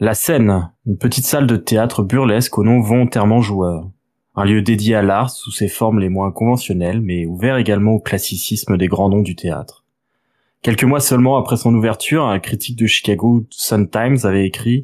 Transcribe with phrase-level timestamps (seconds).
[0.00, 3.90] La scène, une petite salle de théâtre burlesque au nom volontairement joueur.
[4.36, 7.98] Un lieu dédié à l'art sous ses formes les moins conventionnelles, mais ouvert également au
[7.98, 9.84] classicisme des grands noms du théâtre.
[10.62, 14.82] Quelques mois seulement après son ouverture, un critique de Chicago Sun-Times avait écrit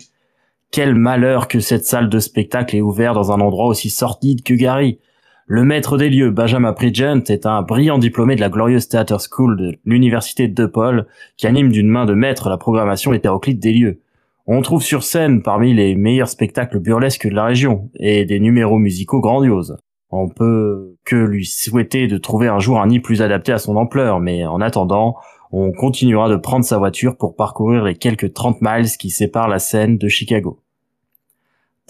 [0.72, 4.54] Quel malheur que cette salle de spectacle est ouverte dans un endroit aussi sordide que
[4.54, 4.98] Gary.
[5.46, 9.56] Le maître des lieux, Benjamin Pridgent, est un brillant diplômé de la Glorious Theatre School
[9.56, 14.00] de l'université de DePaul, qui anime d'une main de maître la programmation hétéroclite des lieux.
[14.46, 18.78] On trouve sur scène parmi les meilleurs spectacles burlesques de la région et des numéros
[18.78, 19.78] musicaux grandioses.
[20.10, 23.76] On peut que lui souhaiter de trouver un jour un nid plus adapté à son
[23.76, 25.16] ampleur, mais en attendant,
[25.50, 29.58] on continuera de prendre sa voiture pour parcourir les quelques 30 miles qui séparent la
[29.58, 30.60] scène de Chicago.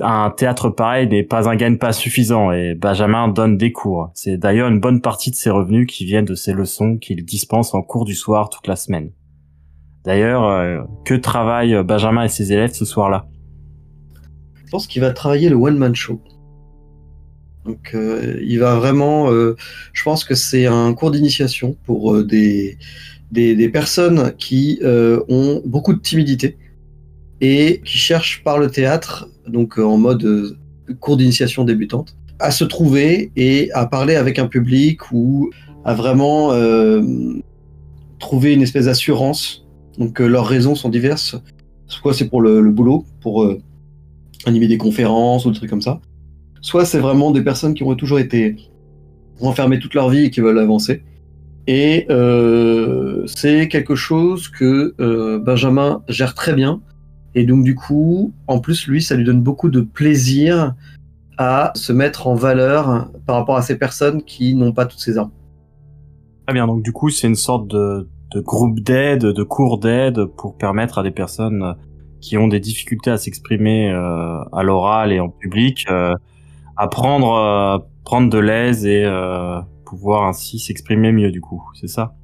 [0.00, 4.10] Un théâtre pareil n'est pas un gagne-pas suffisant et Benjamin donne des cours.
[4.14, 7.74] C'est d'ailleurs une bonne partie de ses revenus qui viennent de ses leçons qu'il dispense
[7.74, 9.10] en cours du soir toute la semaine.
[10.04, 13.26] D'ailleurs, euh, que travaillent Benjamin et ses élèves ce soir-là
[14.64, 16.20] Je pense qu'il va travailler le one-man show.
[17.64, 19.32] Donc, euh, il va vraiment.
[19.32, 19.56] Euh,
[19.94, 22.76] je pense que c'est un cours d'initiation pour des,
[23.72, 26.58] personnes qui ont beaucoup de timidité
[27.40, 30.56] et qui cherchent par le théâtre, donc en mode
[31.00, 35.50] cours d'initiation débutante, à se trouver et à parler avec un public ou
[35.84, 36.50] à vraiment
[38.18, 39.63] trouver une espèce d'assurance
[39.98, 41.36] donc euh, leurs raisons sont diverses.
[41.86, 43.58] Soit c'est pour le, boulot, pour euh,
[44.46, 46.00] animer des conférences ou des trucs comme ça.
[46.60, 48.56] Soit c'est vraiment des personnes qui ont toujours été
[49.38, 51.02] renfermées toute leur vie et qui veulent avancer.
[51.66, 54.94] Et euh, c'est quelque chose que
[55.38, 56.80] Benjamin gère très bien.
[57.34, 60.74] Et donc du coup, en plus, lui, ça lui donne beaucoup de plaisir
[61.36, 65.18] à se mettre en valeur par rapport à ces personnes qui n'ont pas toutes ces
[65.18, 65.32] armes.
[66.52, 70.56] Bien, donc du coup, c'est une sorte de, de groupes d'aide, de cours d'aide pour
[70.56, 71.76] permettre à des personnes
[72.20, 76.14] qui ont des difficultés à s'exprimer euh, à l'oral et en public euh,
[76.76, 79.04] à prendre euh, prendre de l'aise et
[79.86, 82.14] pouvoir ainsi s'exprimer mieux du coup, c'est ça?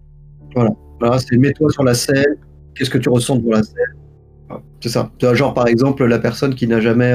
[0.55, 2.37] Voilà, voilà c'est mets-toi sur la scène,
[2.75, 4.61] qu'est-ce que tu ressens pour la scène?
[4.81, 5.11] C'est ça.
[5.21, 7.15] Genre par exemple la personne qui n'a jamais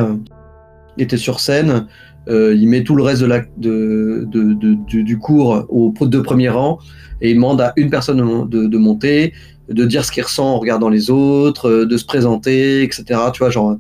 [0.98, 1.88] été sur scène,
[2.28, 6.80] il met tout le reste de de, de, du cours au deux premiers rangs
[7.22, 8.18] et il demande à une personne
[8.50, 9.34] de, monter,
[9.70, 13.04] de dire ce qu'il ressent en regardant les autres, euh, de se présenter, etc.
[13.34, 13.78] Tu vois, genre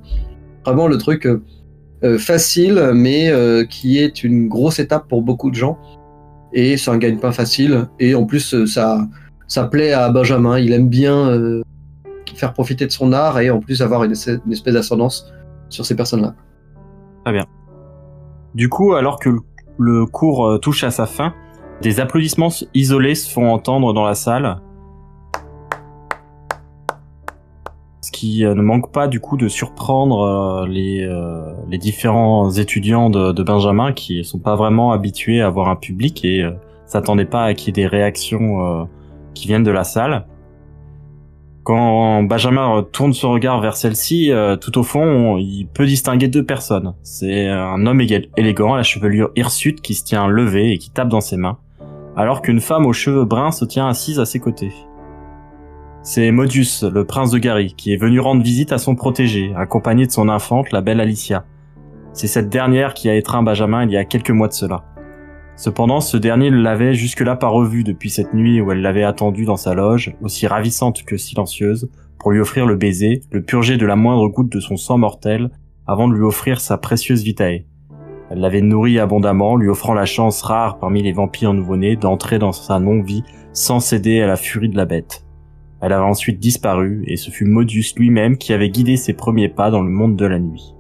[0.66, 1.44] vraiment le truc euh,
[2.04, 3.32] euh, facile, mais
[3.70, 5.78] qui est une grosse étape pour beaucoup de gens.
[6.54, 7.88] Et c'est un gagne-pain facile.
[8.00, 9.08] Et en plus, ça,
[9.48, 10.58] ça plaît à Benjamin.
[10.58, 11.62] Il aime bien
[12.36, 15.32] faire profiter de son art et en plus avoir une, espèce d'ascendance
[15.70, 16.36] sur ces personnes-là.
[17.32, 17.46] Bien.
[18.54, 19.30] Du coup, alors que
[19.78, 21.34] le cours touche à sa fin,
[21.82, 24.62] des applaudissements isolés se font entendre dans la salle.
[28.02, 33.10] Ce qui euh, ne manque pas du coup de surprendre euh, les, euh, différents étudiants
[33.10, 36.48] de, Benjamin qui sont pas vraiment habitués à voir un public et
[36.86, 38.88] s'attendaient pas à qu'il y ait des réactions
[39.34, 40.26] qui viennent de la salle.
[41.66, 44.32] Quand Benjamin tourne son regard vers celle-ci,
[44.62, 46.94] tout au fond, il peut distinguer deux personnes.
[47.04, 51.10] C'est un homme élégant à la chevelure hirsute qui se tient levé et qui tape
[51.10, 51.58] dans ses mains
[52.16, 54.74] alors qu'une femme aux cheveux bruns se tient assise à ses côtés.
[56.02, 60.06] C'est Modius, le prince de Gary, qui est venu rendre visite à son protégé, accompagné
[60.06, 61.46] de son infante, la belle Alicia.
[62.14, 64.84] C'est cette dernière qui a étreint Benjamin il y a quelques mois de cela.
[65.58, 69.56] Cependant, ce dernier l'avait jusque-là pas revu depuis cette nuit où elle l'avait attendu dans
[69.56, 73.96] sa loge, aussi ravissante que silencieuse, pour lui offrir le baiser, le purger de la
[73.96, 75.50] moindre goutte de son sang mortel,
[75.88, 77.64] avant de lui offrir sa précieuse vitae.
[78.30, 82.52] Elle l'avait nourri abondamment, lui offrant la chance rare parmi les vampires nouveau-nés d'entrer dans
[82.52, 83.24] sa non-vie
[83.54, 85.26] sans céder à la furie de la bête.
[85.82, 89.70] Elle avait ensuite disparu, et ce fut Modius lui-même qui avait guidé ses premiers pas
[89.72, 90.75] dans le monde de la nuit.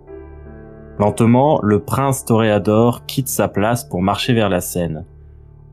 [0.97, 5.05] Lentement, le prince Toréador quitte sa place pour marcher vers la scène.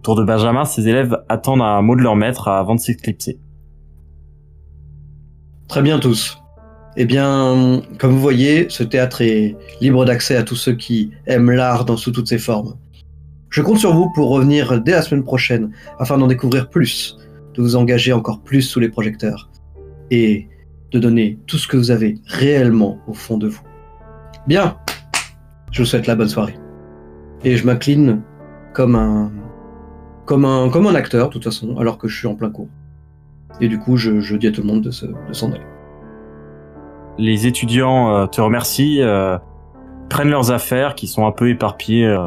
[0.01, 3.39] Autour de Benjamin, ses élèves attendent un mot de leur maître avant de s'éclipser.
[5.69, 6.43] Très bien tous.
[6.97, 11.53] Eh bien, comme vous voyez, ce théâtre est libre d'accès à tous ceux qui aiment
[11.53, 12.75] l'art dans sous toutes ses formes.
[13.49, 15.71] Je compte sur vous pour revenir dès la semaine prochaine
[16.01, 17.17] afin d'en découvrir plus,
[17.55, 19.51] de vous engager encore plus sous les projecteurs
[20.11, 20.49] et
[20.91, 23.63] de donner tout ce que vous avez réellement au fond de vous.
[24.47, 24.77] Bien,
[25.73, 26.55] je vous souhaite la bonne soirée.
[27.45, 28.21] Et je m'incline
[28.73, 29.33] comme un,
[30.27, 32.69] comme un, comme un acteur, de toute façon, alors que je suis en plein cours.
[33.61, 35.61] Et du coup, je, je dis à tout le monde de se- de s'en aller.
[37.19, 39.37] Les étudiants euh, te remercient, euh,
[40.09, 42.19] prennent leurs affaires qui sont un peu éparpillées euh,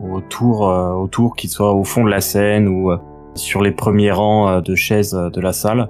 [0.00, 2.92] autour, autour qu'ils soient au fond de la scène ou
[3.34, 5.88] sur les premiers rangs de chaises de la salle.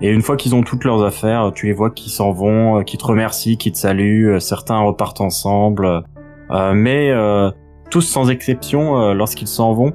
[0.00, 2.98] Et une fois qu'ils ont toutes leurs affaires, tu les vois qui s'en vont, qui
[2.98, 4.38] te remercient, qui te saluent.
[4.40, 6.02] Certains repartent ensemble,
[6.50, 7.50] mais euh,
[7.90, 9.92] tous sans exception, euh, lorsqu'ils s'en vont,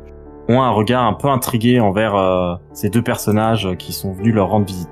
[0.50, 4.50] ont un regard un peu intrigué envers euh, ces deux personnages qui sont venus leur
[4.50, 4.90] rendre visite.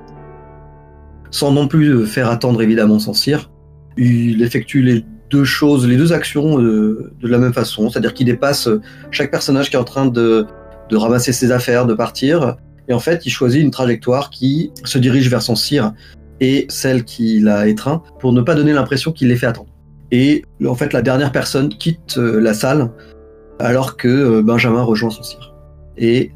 [1.31, 3.51] sans non plus euh, faire attendre évidemment son cire.
[3.97, 8.25] Il effectue les deux choses, les deux actions euh, de la même façon, c'est-à-dire qu'il
[8.25, 8.81] dépasse euh,
[9.11, 10.47] chaque personnage qui est en train de,
[10.89, 12.55] de ramasser ses affaires, de partir,
[12.87, 15.93] et en fait il choisit une trajectoire qui se dirige vers son cire
[16.39, 19.68] et celle qui l'a étreint pour ne pas donner l'impression qu'il les fait attendre.
[20.11, 22.91] Et en fait la dernière personne quitte euh, la salle
[23.59, 25.53] alors que euh, Benjamin rejoint son cire.
[25.97, 26.31] Et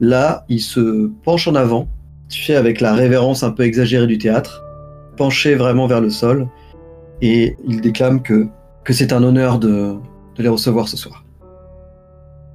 [0.00, 1.88] là il se penche en avant
[2.28, 4.62] sais, avec la révérence un peu exagérée du théâtre,
[5.16, 6.48] penché vraiment vers le sol,
[7.20, 8.46] et il déclame que,
[8.84, 9.96] que c'est un honneur de
[10.38, 11.24] les recevoir ce soir.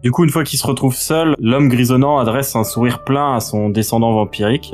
[0.03, 3.39] Du coup, une fois qu'il se retrouve seul, l'homme grisonnant adresse un sourire plein à
[3.39, 4.73] son descendant vampirique.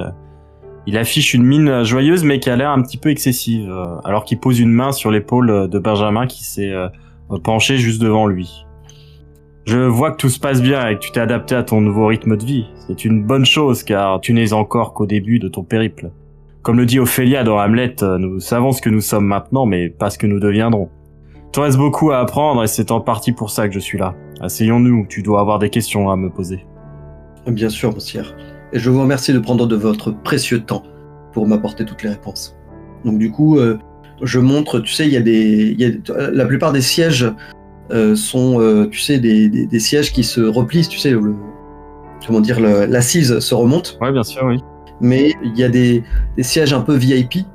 [0.87, 4.23] Il affiche une mine joyeuse mais qui a l'air un petit peu excessive, euh, alors
[4.23, 6.87] qu'il pose une main sur l'épaule de Benjamin qui s'est euh,
[7.43, 8.65] penché juste devant lui.
[9.65, 12.07] Je vois que tout se passe bien et que tu t'es adapté à ton nouveau
[12.07, 12.65] rythme de vie.
[12.87, 16.11] C'est une bonne chose car tu n'es encore qu'au début de ton périple.
[16.63, 19.89] Comme le dit Ophélia dans Hamlet, euh, nous savons ce que nous sommes maintenant mais
[19.89, 20.89] pas ce que nous deviendrons.
[21.53, 24.15] Tu reste beaucoup à apprendre et c'est en partie pour ça que je suis là.
[24.41, 26.65] Asseyons-nous, tu dois avoir des questions à me poser.
[27.47, 28.23] Bien sûr, monsieur.
[28.73, 30.83] Et je vous remercie de prendre de votre précieux temps
[31.33, 32.55] pour m'apporter toutes les réponses.
[33.05, 33.77] Donc du coup, euh,
[34.21, 37.31] je montre, tu sais, il y a des, il y a- la plupart des sièges
[37.91, 41.33] euh, sont, euh, tu sais, des, des- des sièges qui se replient, tu sais, le,
[42.27, 43.97] comment dire, l'assise se remonte.
[44.01, 44.57] Ouais, bien sûr, oui.
[45.01, 46.03] mais il y a des,
[46.37, 47.45] des sièges un peu VIP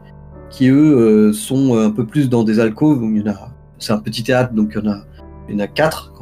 [0.50, 3.00] qui eux sont un peu plus dans des alcôves.
[3.04, 4.98] Il y en a, c'est un petit théâtre, donc il y en a,
[5.48, 6.12] il y en a quatre,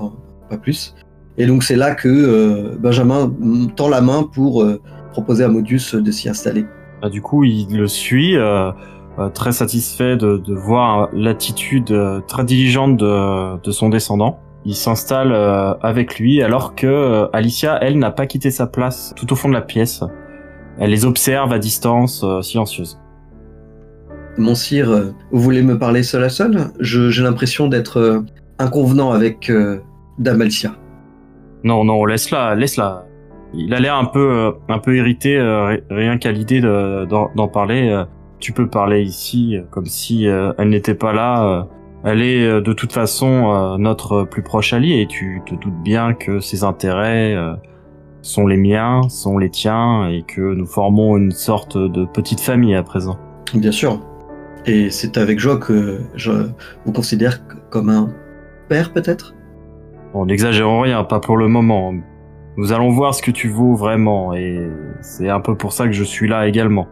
[0.50, 0.94] pas plus.
[1.43, 3.29] Et donc c'est là que euh, Benjamin
[3.75, 4.81] tend la main pour euh,
[5.11, 6.67] proposer à Modius de s'y installer.
[7.03, 8.71] Bah, du coup, il le suit, euh,
[9.19, 14.39] euh, très satisfait de, de voir l'attitude euh, très diligente de, de son descendant.
[14.65, 19.12] Il s'installe euh, avec lui alors que euh, Alicia, elle, n'a pas quitté sa place
[19.17, 20.05] tout au fond de la pièce.
[20.79, 23.00] Elle les observe à distance, euh, silencieuse.
[24.39, 26.69] Mon sire, euh, vous voulez me parler seul à seul?
[26.79, 28.21] J'ai l'impression d'être euh,
[28.61, 29.81] inconvenant avec euh,
[30.21, 30.77] Dame Alicia.
[31.64, 33.06] Non, non, laisse-la, laisse-la.
[33.55, 37.05] Il a l'air un peu, euh, un peu irrité, euh, ri- rien qu'à l'idée de-
[37.06, 37.88] d'en parler.
[37.91, 38.05] euh.
[38.41, 41.69] Tu peux parler ici, comme si elle n'était pas là.
[42.05, 46.41] Elle est de toute façon notre plus proche allié et tu te doutes bien que
[46.41, 47.37] ses intérêts
[48.20, 52.75] sont les miens, sont les tiens et que nous formons une sorte de petite famille
[52.75, 53.17] à présent.
[53.55, 54.00] Bien sûr.
[54.67, 56.32] Et c'est avec joie que je
[56.84, 57.39] vous considère
[57.70, 58.10] comme un
[58.69, 59.34] père peut-être?
[60.12, 61.94] Bon, n'exagérons rien, pas pour le moment.
[62.58, 64.69] Nous allons voir ce que tu vaux vraiment, et
[65.00, 66.86] c'est un peu pour ça que je suis là également.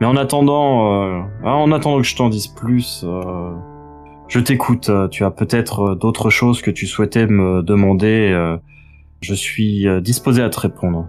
[0.00, 3.52] Mais en attendant, euh, en attendant que je t'en dise plus, euh,
[4.26, 4.88] je t'écoute.
[4.88, 8.56] Euh, Tu as peut-être d'autres choses que tu souhaitais me demander.
[9.20, 11.06] je suis disposé à te répondre.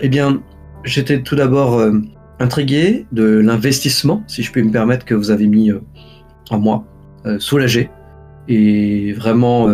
[0.00, 0.40] Eh bien,
[0.84, 1.80] j'étais tout d'abord
[2.38, 5.72] intrigué de l'investissement, si je puis me permettre, que vous avez mis
[6.50, 6.84] en moi,
[7.38, 7.90] soulagé
[8.48, 9.68] et vraiment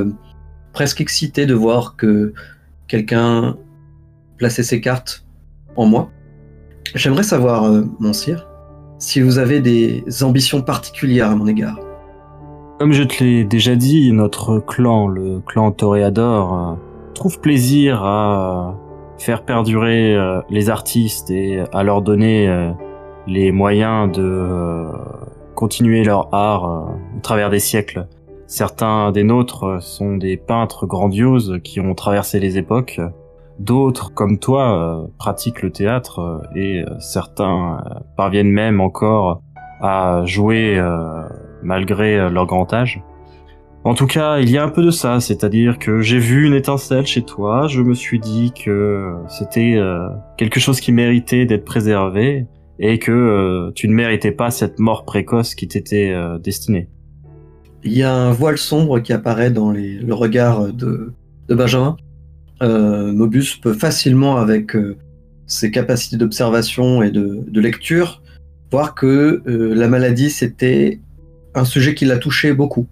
[0.77, 2.35] presque excité de voir que
[2.87, 3.57] quelqu'un
[4.37, 5.25] plaçait ses cartes
[5.75, 6.11] en moi.
[6.95, 8.47] J'aimerais savoir, euh, mon sire,
[8.99, 11.81] si vous avez des ambitions particulières à mon égard.
[12.79, 16.75] Comme je te l'ai déjà dit, notre clan, le clan Toréador, euh,
[17.15, 18.77] trouve plaisir à
[19.17, 22.75] faire perdurer euh, les artistes et à leur donner
[23.27, 24.89] les moyens de
[25.55, 28.07] continuer leur art au travers des siècles.
[28.47, 33.01] Certains des nôtres euh, sont des peintres grandioses qui ont traversé les époques.
[33.59, 37.83] D'autres, comme toi, euh, pratiquent le théâtre euh, et certains
[38.17, 39.43] parviennent même encore
[39.81, 40.83] à jouer
[41.63, 43.03] malgré leur grand âge.
[43.85, 46.55] En tout cas, il y a un peu de ça, c'est-à-dire que j'ai vu une
[46.55, 49.79] étincelle chez toi, je me suis dit que c'était
[50.39, 52.47] quelque chose qui méritait d'être préservé,
[52.79, 56.89] et que tu ne méritais pas cette mort précoce qui t'était destinée.
[57.87, 61.13] Il y a un voile sombre qui apparaît dans le regard de,
[61.49, 61.97] Benjamin.
[62.61, 64.77] Mobus peut facilement, avec
[65.47, 68.23] ses capacités d'observation et de, lecture,
[68.73, 71.01] voir que la maladie, c'était
[71.55, 72.89] un sujet qui l'a touché beaucoup.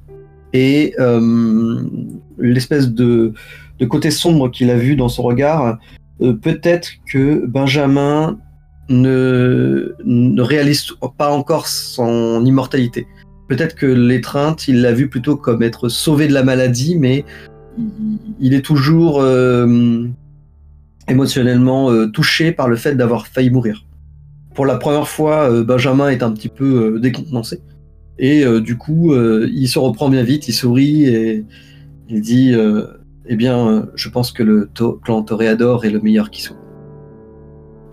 [0.52, 0.94] Et
[2.38, 3.32] l'espèce de,
[3.88, 5.76] côté sombre qu'il a vu dans son regard,
[6.20, 8.38] euh, peut-être que Benjamin
[8.88, 10.86] ne réalise
[11.18, 13.08] pas encore son immortalité.
[13.48, 17.24] Peut-être que l'étreinte, il l'a vu plutôt comme être sauvé de la maladie, mais
[18.40, 20.06] il est toujours euh,
[21.08, 23.84] émotionnellement euh, touché par le fait d'avoir failli mourir.
[24.54, 27.60] Pour la première fois, Benjamin est un petit peu décontenancé.
[28.20, 31.44] Et du coup, il se reprend bien vite, il sourit et
[32.08, 32.54] il dit
[33.26, 34.68] eh bien, euh, je pense que le
[35.02, 36.56] clan Toréador est le meilleur qui soit.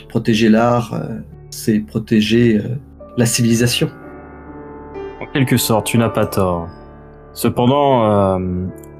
[0.10, 1.20] Protéger l'art, euh,
[1.52, 2.76] c'est protéger euh,
[3.18, 3.90] la civilisation.
[5.32, 6.68] En quelque sorte, tu n'as pas tort.
[7.34, 8.38] Cependant,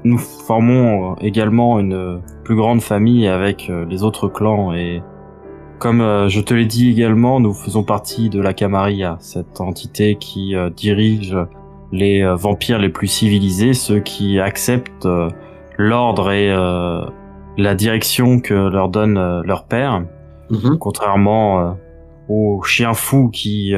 [0.04, 5.02] nous formons également une plus grande famille avec les autres clans et
[5.78, 10.54] comme je te l'ai dit également, nous faisons partie de la Camarilla, cette entité qui
[10.74, 11.36] dirige
[11.92, 15.06] les vampires les plus civilisés, ceux qui acceptent
[15.78, 17.04] l'ordre et euh,
[17.56, 20.04] la direction que leur donne euh, leur père,
[20.50, 20.78] mhm.
[20.78, 21.70] contrairement euh,
[22.28, 23.74] aux chiens fous qui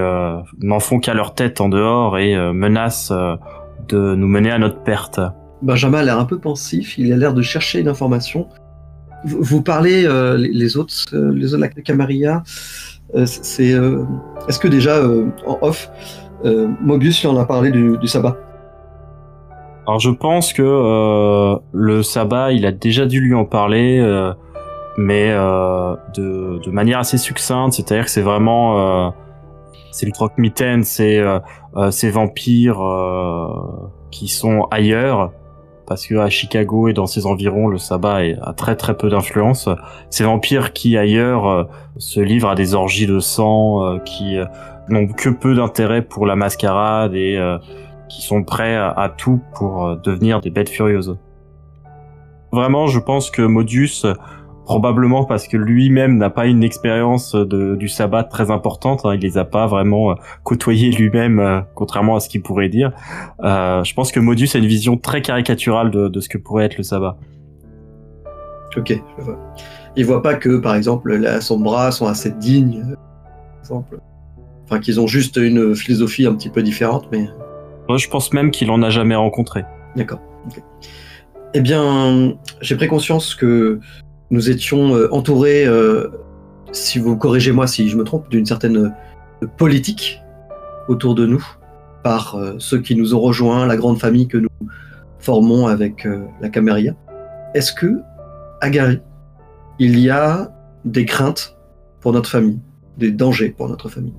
[0.60, 3.12] n'en font qu'à leur tête en dehors et menacent
[3.88, 5.20] de nous mener à notre perte.
[5.62, 8.48] Benjamin a l'air un peu pensif, il a l'air de chercher une information.
[9.24, 12.42] Vous, parlez les autres, les autres de la Camarilla.
[13.24, 13.74] c'est,
[14.48, 15.02] est-ce que déjà
[15.46, 15.90] en off,
[16.44, 18.36] Mobius lui en a parlé du sabbat?
[19.86, 24.32] Alors je pense que euh, le sabbat, il a déjà dû lui en parler, euh,
[24.96, 27.74] mais euh, de, de, manière assez succincte.
[27.74, 29.10] C'est-à-dire que c'est vraiment, euh,
[29.90, 31.40] c'est le croque-mitaine, c'est euh,
[31.90, 32.80] ces vampires
[34.10, 35.32] qui sont ailleurs,
[35.86, 39.68] parce que à Chicago et dans ses environs, le sabbat a très très peu d'influence.
[40.10, 44.36] Ces vampires qui ailleurs se livrent à des orgies de sang, qui
[44.88, 47.38] n'ont que peu d'intérêt pour la mascarade et
[48.08, 51.16] qui sont prêts à, tout pour euh, devenir des bêtes furieuses.
[52.52, 54.06] Vraiment, je pense que Modius,
[54.64, 59.38] probablement parce que lui-même n'a pas une expérience du sabbat très importante, hein, il les
[59.38, 62.92] a pas vraiment euh, côtoyés lui-même, euh, contrairement à ce qu'il pourrait dire.
[63.42, 66.84] je pense que Modius a une vision très caricaturale de, ce que pourrait être le
[66.84, 67.16] sabbat.
[68.76, 69.38] Ok, je vois.
[69.96, 74.00] Il voit pas que, par exemple, son bras sont assez dignes, par exemple.
[74.64, 77.28] Enfin, qu'ils ont juste une philosophie un petit peu différente, mais
[77.88, 79.64] moi, je pense même qu'il en a jamais rencontré.
[79.94, 80.20] D'accord.
[81.52, 83.78] Eh bien, j'ai pris conscience que
[84.30, 86.08] nous étions euh, entourés, euh,
[86.72, 90.20] si vous corrigez-moi si je me trompe, d'une certaine euh, politique
[90.88, 91.44] autour de nous
[92.02, 94.50] par ceux qui nous ont rejoints, la grande famille que nous
[95.20, 96.06] formons avec
[96.42, 96.94] la Caméria.
[97.54, 98.02] Est-ce que,
[98.60, 99.00] à Gary,
[99.78, 100.52] il y a
[100.84, 101.56] des craintes
[102.02, 102.60] pour notre famille,
[102.98, 104.12] des dangers pour notre famille?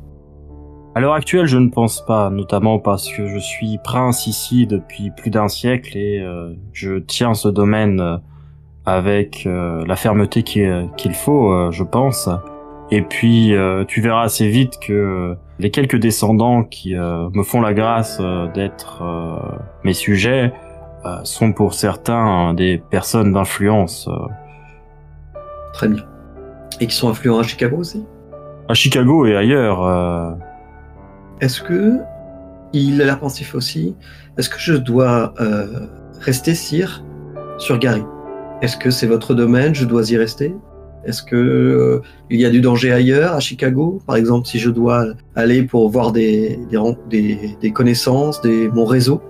[0.96, 5.12] À l'heure actuelle, je ne pense pas, notamment parce que je suis prince ici depuis
[5.16, 6.26] plus d'un siècle et
[6.74, 8.20] je tiens ce domaine
[8.86, 12.30] avec euh, la fermeté qu'il faut, je pense.
[12.92, 13.54] Et puis,
[13.88, 18.22] tu verras assez vite que les quelques descendants qui me font la grâce
[18.54, 19.04] d'être
[19.84, 20.54] mes sujets
[21.24, 24.08] sont pour certains des personnes d'influence.
[25.74, 26.04] Très bien.
[26.80, 28.06] Et qui sont influents à Chicago aussi?
[28.70, 30.38] À Chicago et ailleurs.
[31.42, 31.98] Est-ce que
[32.74, 33.96] il a l'air pensif aussi?
[34.38, 35.88] Est-ce que je dois euh,
[36.20, 37.04] rester sire
[37.58, 38.04] sur Gary?
[38.62, 40.56] Est-ce que c'est votre domaine Je dois y rester?
[41.06, 44.02] Est-ce que euh, il y a du danger ailleurs, à Chicago?
[44.08, 46.58] Par exemple, si je dois aller pour voir des,
[47.10, 48.42] des, connaissances,
[48.74, 49.22] mon réseau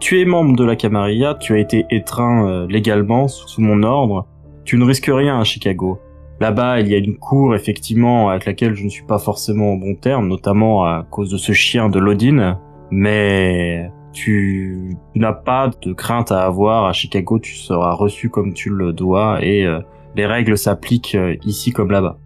[0.00, 4.26] Tu es membre de la Camarilla, tu as été étreint euh, légalement sous mon ordre.
[4.64, 5.98] Tu ne risques rien à Chicago.
[6.40, 9.76] Là-bas, il y a une cour, effectivement, avec laquelle je ne suis pas forcément en
[9.76, 12.58] bon terme, notamment à cause de ce chien de Lodin,
[12.90, 16.86] mais tu n'as pas de crainte à avoir.
[16.86, 19.80] À Chicago, tu seras reçu comme tu le dois et euh,
[20.16, 22.16] les règles s'appliquent euh, ici comme là-bas.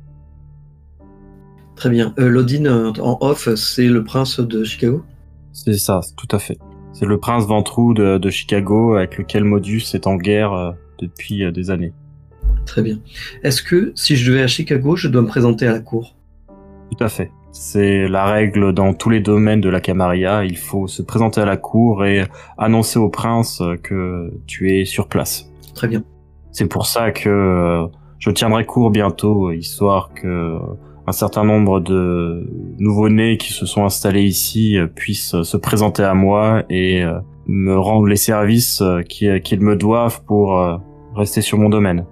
[1.75, 2.15] Très bien.
[2.19, 5.03] Euh, Lodin, en off, c'est le prince de Chicago?
[5.53, 6.59] C'est ça, tout à fait.
[6.93, 11.71] C'est le prince Ventrou de, de, Chicago avec lequel Modus est en guerre depuis des
[11.71, 11.93] années.
[12.67, 12.99] Très bien.
[13.43, 16.17] Est-ce que si je vais à Chicago, je dois me présenter à la cour?
[16.91, 17.31] Tout à fait.
[17.51, 20.45] C'est la règle dans tous les domaines de la Camarilla.
[20.45, 22.25] Il faut se présenter à la cour et
[22.57, 25.51] annoncer au prince que tu es sur place.
[25.75, 26.05] Très bien.
[26.53, 27.87] C'est pour ça que euh,
[28.19, 30.57] je tiendrai court bientôt, histoire que
[31.07, 32.47] un certain nombre de
[32.79, 37.03] nouveaux-nés qui se sont installés ici puissent se présenter à moi et
[37.47, 40.63] me rendre les services qu'ils me doivent pour
[41.15, 42.05] rester sur mon domaine.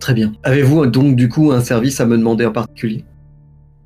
[0.00, 0.32] Très bien.
[0.42, 3.04] Avez-vous donc du coup un service à me demander en particulier?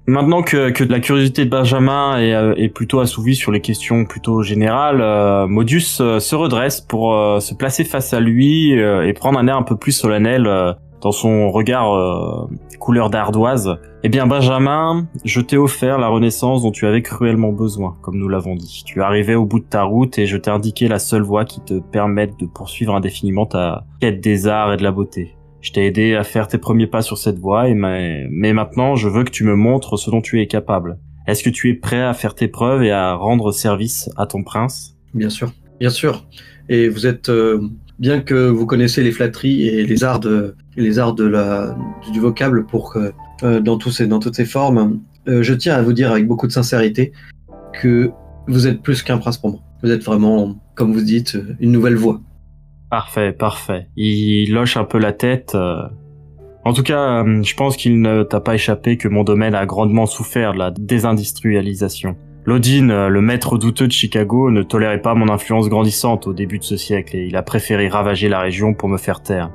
[0.08, 4.06] Maintenant que, que la curiosité de Benjamin est, euh, est plutôt assouvie sur les questions
[4.06, 7.12] plutôt générales, euh, Modius euh, se redresse pour
[7.42, 10.48] se placer face à lui et prendre un air un peu plus solennel
[11.02, 12.48] dans son regard
[12.80, 13.76] couleur d'ardoise.
[14.02, 18.28] Eh bien Benjamin, je t'ai offert la renaissance dont tu avais cruellement besoin, comme nous
[18.28, 18.84] l'avons dit.
[18.86, 21.60] Tu arrivé au bout de ta route et je t'ai indiqué la seule voie qui
[21.60, 25.37] te permette de poursuivre indéfiniment ta quête des arts et de la beauté.
[25.60, 29.08] Je t'ai aidé à faire tes premiers pas sur cette voie, et mais, maintenant je
[29.08, 30.98] veux que tu me montres ce dont tu es capable.
[31.26, 34.42] Est-ce que tu es prêt à faire tes preuves et à rendre service à ton
[34.42, 34.96] prince?
[35.14, 36.26] Bien sûr, bien sûr.
[36.68, 37.60] Et vous êtes, euh,
[37.98, 41.76] bien que vous connaissez les flatteries et les arts de, les arts de la,
[42.12, 43.12] du vocable pour que,
[43.42, 46.26] euh, dans, tous ces, dans toutes ces formes, euh, je tiens à vous dire avec
[46.26, 47.12] beaucoup de sincérité
[47.74, 48.10] que
[48.46, 49.60] vous êtes plus qu'un prince pour moi.
[49.82, 52.20] Vous êtes vraiment, comme vous dites, une nouvelle voix.
[52.90, 53.86] Parfait, parfait.
[53.96, 55.54] Il loche un peu la tête.
[55.54, 55.82] Euh.
[56.64, 59.66] En tout cas, euh, je pense qu'il ne t'a pas échappé que mon domaine a
[59.66, 62.16] grandement souffert de la désindustrialisation.
[62.46, 66.58] Lodin, euh, le maître douteux de Chicago, ne tolérait pas mon influence grandissante au début
[66.58, 69.50] de ce siècle et il a préféré ravager la région pour me faire taire.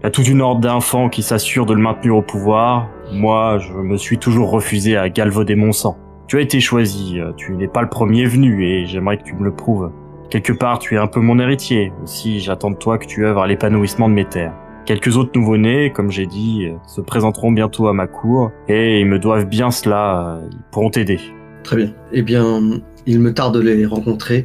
[0.00, 2.88] Il y a toute une horde d'infants qui s'assurent de le maintenir au pouvoir.
[3.12, 5.98] Moi, je me suis toujours refusé à galvauder mon sang.
[6.26, 9.44] Tu as été choisi, tu n'es pas le premier venu et j'aimerais que tu me
[9.44, 9.90] le prouves.
[10.30, 11.90] Quelque part, tu es un peu mon héritier.
[12.02, 14.54] Aussi, j'attends de toi que tu œuvres à l'épanouissement de mes terres.
[14.84, 19.06] Quelques autres nouveau-nés, comme j'ai dit, euh, se présenteront bientôt à ma cour, et ils
[19.06, 21.18] me doivent bien cela, ils pourront t'aider.
[21.64, 21.94] Très bien.
[22.12, 22.60] Eh bien,
[23.06, 24.44] il me tarde de les rencontrer,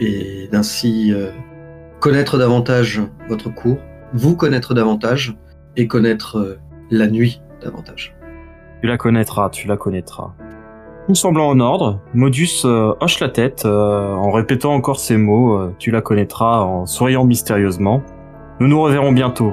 [0.00, 1.30] et d'ainsi euh,
[2.00, 3.78] connaître davantage votre cour,
[4.14, 5.36] vous connaître davantage,
[5.76, 6.58] et connaître euh,
[6.90, 8.16] la nuit davantage.
[8.80, 10.34] Tu la connaîtras, tu la connaîtras.
[11.08, 15.58] Tout semblant en ordre, Modus euh, hoche la tête euh, en répétant encore ces mots.
[15.58, 18.02] Euh, tu la connaîtras en souriant mystérieusement.
[18.60, 19.52] Nous nous reverrons bientôt,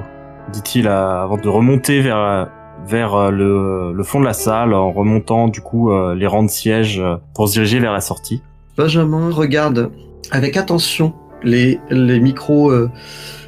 [0.52, 2.48] dit-il avant de remonter vers
[2.86, 7.02] vers le, fond de la salle en remontant du coup les rangs de sièges
[7.34, 8.42] pour se diriger vers la sortie.
[8.76, 9.90] Benjamin regarde
[10.30, 12.72] avec attention les, les micros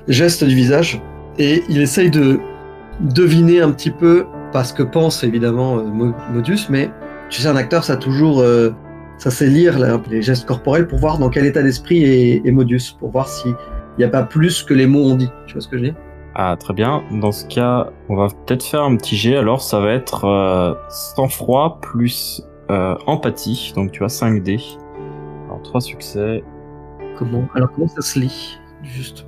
[0.08, 1.00] gestes du visage
[1.38, 2.40] et il essaye de
[3.00, 5.76] deviner un petit peu parce que pense évidemment
[6.32, 6.90] Modus, mais
[7.40, 8.70] sais, un acteur, ça toujours, euh,
[9.18, 9.78] ça sait lire
[10.10, 13.54] les gestes corporels pour voir dans quel état d'esprit est, Modius, pour voir s'il
[13.98, 15.30] n'y a pas plus que les mots ont dit.
[15.46, 15.94] Tu vois ce que je dis?
[16.34, 17.02] Ah, très bien.
[17.10, 19.36] Dans ce cas, on va peut-être faire un petit jet.
[19.36, 23.72] Alors, ça va être euh, sang-froid plus euh, empathie.
[23.76, 24.60] Donc, tu as 5 dés.
[25.46, 26.42] Alors, 3 succès.
[27.18, 27.46] Comment?
[27.54, 29.26] Alors, comment ça se lit Juste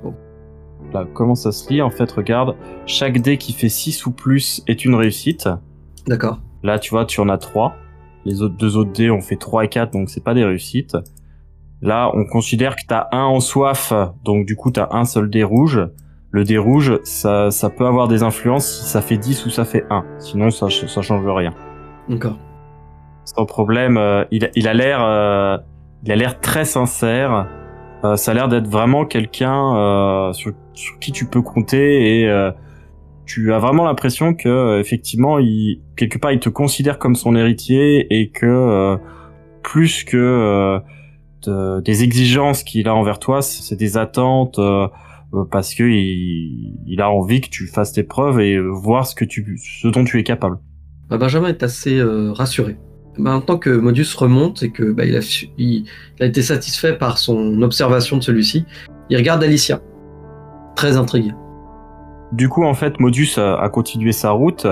[0.93, 1.81] Là, comment ça se lit?
[1.81, 5.47] En fait, regarde, chaque dé qui fait 6 ou plus est une réussite.
[6.07, 6.39] D'accord.
[6.63, 7.75] Là, tu vois, tu en as 3.
[8.25, 10.97] Les autres deux autres dés ont fait 3 et 4, donc c'est pas des réussites.
[11.81, 15.43] Là, on considère que t'as un en soif, donc du coup t'as un seul dé
[15.43, 15.81] rouge.
[16.31, 19.63] Le dé rouge, ça, ça peut avoir des influences si ça fait 10 ou ça
[19.63, 20.03] fait 1.
[20.19, 21.53] Sinon, ça, ça change rien.
[22.09, 22.37] D'accord.
[23.23, 25.57] Sans problème, euh, il, il a l'air, euh,
[26.03, 27.47] il a l'air très sincère.
[28.03, 32.51] Euh, ça a l'air d'être vraiment quelqu'un sur, sur, qui tu peux compter et
[33.25, 37.35] tu as vraiment l'impression que euh, effectivement, il, quelque part, il te considère comme son
[37.35, 38.97] héritier et que euh,
[39.63, 40.17] plus que
[41.47, 44.59] euh, des exigences qu'il a envers toi, c'est des attentes
[45.51, 49.59] parce que il, a envie que tu fasses tes preuves et voir ce que tu,
[49.81, 50.57] ce dont tu es capable.
[51.09, 52.01] Bah, Benjamin est assez
[52.33, 52.77] rassuré.
[53.19, 55.85] Maintenant que Modus remonte et que bah, il,
[56.19, 58.65] a été satisfait par son observation de celui-ci,
[59.11, 59.81] il regarde Alicia,
[60.75, 61.31] très intrigué.
[62.31, 64.67] Du coup, en fait, Modus a, continué sa route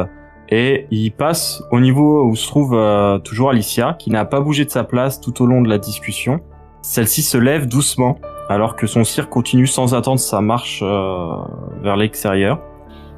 [0.50, 4.66] et il passe au niveau où se trouve euh, toujours Alicia, qui n'a pas bougé
[4.66, 6.42] de sa place tout au long de la discussion.
[6.82, 8.18] Celle-ci se lève doucement,
[8.50, 11.36] alors que son cire continue sans attendre sa marche euh,
[11.82, 12.60] vers l'extérieur.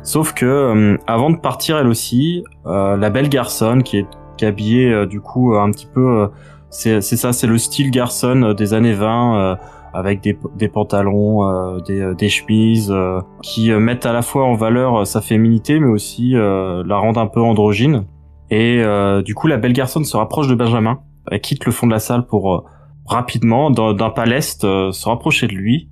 [0.03, 5.05] Sauf que, euh, avant de partir elle aussi, la belle garçonne qui est, qui habillée
[5.07, 6.29] du coup un petit peu,
[6.69, 9.57] c'est ça, c'est le style garçonne des années 20
[9.95, 14.53] avec des, pantalons, euh, des, euh, des, chemises euh, qui mettent à la fois en
[14.53, 18.05] valeur sa féminité, mais aussi la rendent un peu androgyne.
[18.51, 18.83] Et
[19.23, 20.99] du coup, la belle garçonne se rapproche de Benjamin.
[21.31, 22.65] Elle quitte le fond de la salle pour
[23.07, 25.89] rapidement, d'un pas l'est, se rapprocher de lui.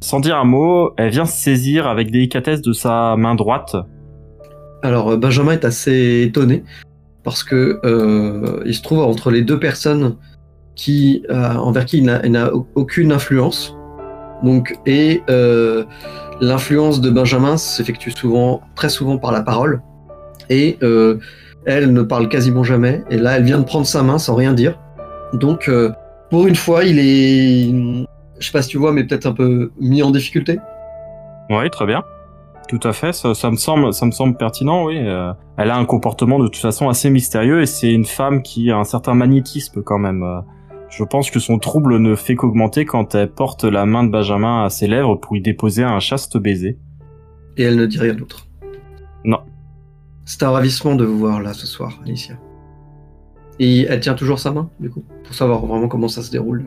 [0.00, 3.76] Sans dire un mot, elle vient se saisir avec délicatesse de sa main droite.
[4.82, 6.62] Alors Benjamin est assez étonné
[7.24, 7.80] parce que
[8.64, 10.16] il se trouve entre les deux personnes
[10.78, 13.76] qui, euh, envers qui il n'a aucune influence.
[14.42, 15.84] Donc, et euh,
[16.40, 19.82] l'influence de Benjamin s'effectue souvent, très souvent par la parole.
[20.48, 21.18] Et euh,
[21.66, 23.02] Elle ne parle quasiment jamais.
[23.10, 24.78] Et là, elle vient de prendre sa main sans rien dire.
[25.34, 25.70] Donc,
[26.30, 28.06] pour une fois, il est,
[28.38, 30.58] je sais pas si tu vois, mais peut-être un peu mis en difficulté.
[31.50, 32.02] Oui, très bien.
[32.68, 34.84] Tout à fait, ça, me semble, ça me semble pertinent.
[34.84, 38.70] Oui, elle a un comportement de toute façon assez mystérieux et c'est une femme qui
[38.70, 40.24] a un certain magnétisme quand même.
[40.98, 44.64] Je pense que son trouble ne fait qu'augmenter quand elle porte la main de Benjamin
[44.64, 46.76] à ses lèvres pour y déposer un chaste baiser.
[47.56, 48.48] Et elle ne dit rien d'autre.
[49.24, 49.38] Non.
[50.24, 52.34] C'est un ravissement de vous voir là ce soir, Alicia.
[53.60, 56.64] Et elle tient toujours sa main, du coup, pour savoir vraiment comment ça se déroule.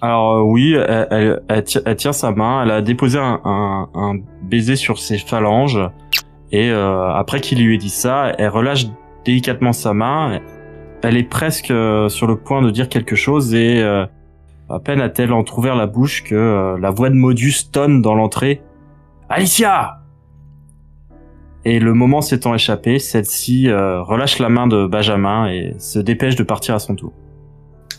[0.00, 3.40] Alors euh, oui, elle, elle, elle, tient, elle, tient, sa main, elle a déposé un,
[3.44, 5.80] un, un baiser sur ses phalanges,
[6.52, 8.86] et euh, après qu'il lui ait dit ça, elle relâche
[9.24, 10.38] délicatement sa main,
[11.02, 14.06] elle est presque euh, sur le point de dire quelque chose, et euh,
[14.68, 18.62] à peine a-t-elle entrouvert la bouche que euh, la voix de Modus tonne dans l'entrée.
[19.28, 20.02] Alicia
[21.64, 26.44] Et le moment s'étant échappé, celle-ci relâche la main de Benjamin et se dépêche de
[26.44, 27.12] partir à son tour.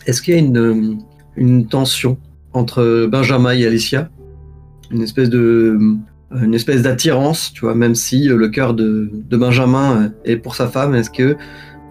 [0.06, 0.98] Est-ce qu'il y a une
[1.38, 2.18] une tension
[2.52, 4.10] entre Benjamin et Alicia,
[4.90, 5.78] une espèce de
[6.42, 10.68] une espèce d'attirance, tu vois, même si le cœur de, de, Benjamin est pour sa
[10.68, 11.38] femme, est-ce que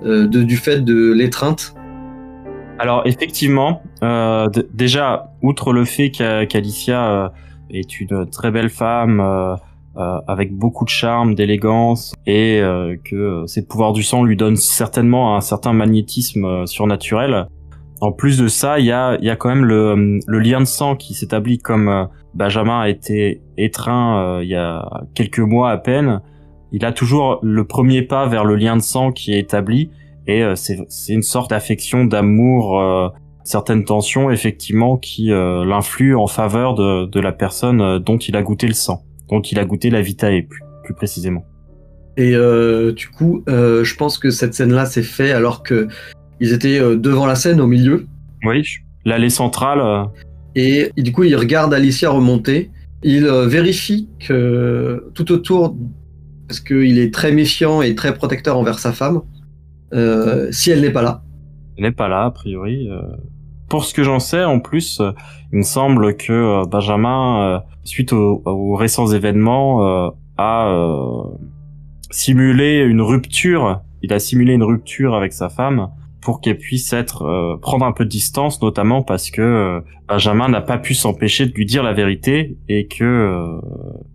[0.03, 1.73] de, du fait de l'étreinte
[2.79, 7.29] Alors effectivement, euh, déjà, outre le fait qu'Alicia euh,
[7.69, 9.55] est une très belle femme euh,
[9.97, 12.62] euh, avec beaucoup de charme, d'élégance, et
[13.03, 17.47] que ses pouvoirs du sang lui donnent certainement un certain magnétisme surnaturel,
[17.99, 21.57] en plus de ça, il y a, quand même le, lien de sang qui s'établit
[21.57, 22.05] comme euh,
[22.36, 26.21] Benjamin a été étreint euh, il y a quelques mois à peine.
[26.71, 29.89] Il a toujours le premier pas vers le lien de sang qui est établi
[30.27, 32.82] et euh, c'est une sorte d'affection, d'amour,
[33.43, 38.67] certaines tensions effectivement qui l'influent en faveur de, de la personne dont il a goûté
[38.67, 41.45] le sang, dont il a goûté la vitae plus, plus précisément.
[42.17, 42.32] Et
[42.93, 45.88] du coup, je pense que cette scène-là s'est fait alors que
[46.39, 48.06] ils étaient euh, devant la scène, au milieu.
[48.45, 48.63] Oui,
[49.06, 49.80] l'allée centrale.
[49.80, 50.03] Euh.
[50.56, 52.71] Et, du coup, il regarde Alicia remonter.
[53.03, 55.75] Il euh, vérifie que tout autour,
[56.47, 59.21] parce qu'il est très méfiant et très protecteur envers sa femme,
[59.93, 61.21] euh, si elle n'est pas là.
[61.77, 62.89] Elle n'est pas là, a priori.
[63.69, 65.01] Pour ce que j'en sais, en plus,
[65.51, 70.73] il me semble que Benjamin, suite aux, aux, récents événements, a
[72.10, 73.81] simulé une rupture.
[74.01, 75.89] Il a simulé une rupture avec sa femme
[76.27, 80.49] pour qu'elle puisse être euh, prendre un peu de distance, notamment parce que euh, Benjamin
[80.49, 83.61] n'a pas pu s'empêcher de lui dire la vérité et que euh,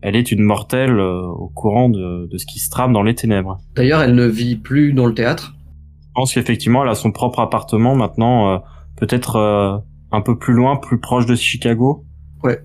[0.03, 3.57] elle est une mortelle au courant de, de, ce qui se trame dans les ténèbres.
[3.77, 5.55] D'ailleurs, elle ne vit plus dans le théâtre.
[6.03, 8.63] Je pense qu'effectivement, elle a son propre appartement maintenant,
[8.99, 12.05] peut-être un peu plus loin, plus proche de Chicago.
[12.45, 12.59] Ouais.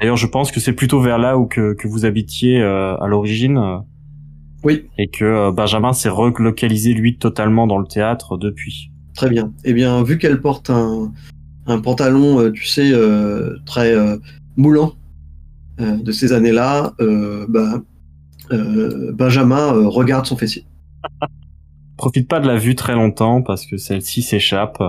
[0.00, 3.84] D'ailleurs, je pense que c'est plutôt vers là où que, que vous habitiez à l'origine.
[4.62, 4.86] Oui.
[4.98, 8.90] Et que euh, Benjamin s'est relocalisé lui totalement dans le théâtre depuis.
[9.14, 9.52] Très bien.
[9.64, 11.12] Eh bien, vu qu'elle porte un,
[11.66, 14.16] un pantalon, euh, tu sais, euh, très euh,
[14.56, 14.94] moulant
[15.80, 16.92] euh, de ces années-là,
[17.48, 17.82] bah,
[19.12, 20.64] Benjamin regarde son fessier.
[21.96, 24.82] Profite pas de la vue très longtemps parce que celle-ci s'échappe.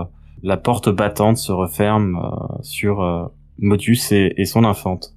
[0.43, 2.17] La porte battante se referme
[2.61, 3.29] sur
[3.59, 5.13] Modus et, et son infante.